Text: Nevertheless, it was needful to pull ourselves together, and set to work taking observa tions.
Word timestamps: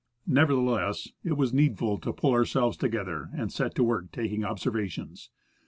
Nevertheless, 0.25 1.09
it 1.23 1.33
was 1.37 1.53
needful 1.53 1.99
to 1.99 2.11
pull 2.11 2.31
ourselves 2.31 2.75
together, 2.75 3.29
and 3.35 3.51
set 3.53 3.75
to 3.75 3.83
work 3.83 4.11
taking 4.11 4.41
observa 4.41 4.89
tions. 4.89 5.29